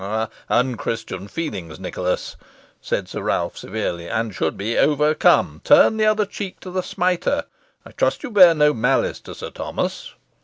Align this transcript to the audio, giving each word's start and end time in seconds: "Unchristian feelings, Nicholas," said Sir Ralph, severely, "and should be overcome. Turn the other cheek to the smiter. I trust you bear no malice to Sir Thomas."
"Unchristian 0.49 1.27
feelings, 1.27 1.79
Nicholas," 1.79 2.35
said 2.81 3.07
Sir 3.07 3.21
Ralph, 3.21 3.55
severely, 3.55 4.09
"and 4.09 4.33
should 4.33 4.57
be 4.57 4.75
overcome. 4.75 5.61
Turn 5.63 5.97
the 5.97 6.07
other 6.07 6.25
cheek 6.25 6.59
to 6.61 6.71
the 6.71 6.81
smiter. 6.81 7.43
I 7.85 7.91
trust 7.91 8.23
you 8.23 8.31
bear 8.31 8.55
no 8.55 8.73
malice 8.73 9.19
to 9.19 9.35
Sir 9.35 9.51
Thomas." 9.51 10.15